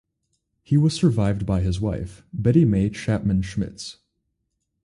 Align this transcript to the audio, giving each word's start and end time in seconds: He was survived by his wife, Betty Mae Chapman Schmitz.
He 0.63 0.77
was 0.77 0.95
survived 0.95 1.45
by 1.45 1.61
his 1.61 1.79
wife, 1.79 2.23
Betty 2.33 2.65
Mae 2.65 2.89
Chapman 2.89 3.43
Schmitz. 3.43 3.97